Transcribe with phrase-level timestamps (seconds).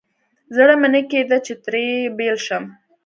[0.55, 2.63] زړه مې نه کېده چې ترې بېل شم.